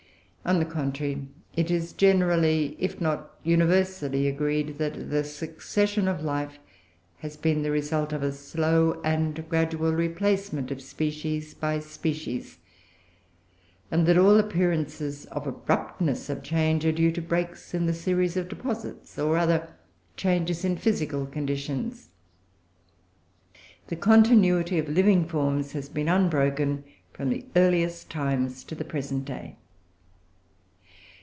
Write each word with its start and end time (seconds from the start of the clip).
On 0.43 0.57
the 0.57 0.65
contrary, 0.65 1.27
it 1.55 1.69
is 1.69 1.93
generally, 1.93 2.75
if 2.79 2.99
not 2.99 3.37
universally, 3.43 4.27
agreed 4.27 4.79
that 4.79 5.11
the 5.11 5.23
succession 5.23 6.07
of 6.07 6.23
life 6.23 6.57
has 7.19 7.37
been 7.37 7.61
the 7.61 7.69
result 7.69 8.11
of 8.11 8.23
a 8.23 8.31
slow 8.33 8.99
and 9.03 9.47
gradual 9.47 9.93
replacement 9.93 10.71
of 10.71 10.81
species 10.81 11.53
by 11.53 11.79
species; 11.79 12.57
and 13.91 14.07
that 14.07 14.17
all 14.17 14.39
appearances 14.39 15.25
of 15.25 15.45
abruptness 15.45 16.27
of 16.27 16.41
change 16.41 16.87
are 16.87 16.91
due 16.91 17.11
to 17.11 17.21
breaks 17.21 17.75
in 17.75 17.85
the 17.85 17.93
series 17.93 18.35
of 18.35 18.49
deposits, 18.49 19.19
or 19.19 19.37
other 19.37 19.69
changes 20.17 20.65
in 20.65 20.75
physical 20.75 21.27
conditions. 21.27 22.09
The 23.89 23.95
continuity 23.95 24.79
of 24.79 24.89
living 24.89 25.23
forms 25.27 25.73
has 25.73 25.87
been 25.87 26.09
unbroken 26.09 26.83
from 27.13 27.29
the 27.29 27.45
earliest 27.55 28.09
times 28.09 28.63
to 28.63 28.73
the 28.73 28.83
present 28.83 29.25
day. 29.25 29.57